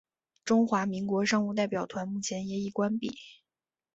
[0.43, 3.15] 中华民国商务代表团目前也已关闭。